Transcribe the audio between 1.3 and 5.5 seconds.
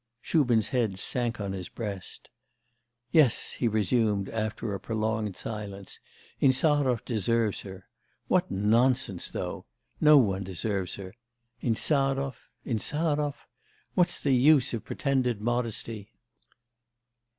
on to his breast. 'Yes,' he resumed, after a prolonged